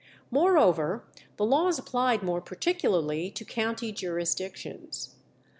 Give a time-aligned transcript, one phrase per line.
[0.31, 1.03] Moreover,
[1.37, 5.15] the laws applied more particularly to county jurisdictions.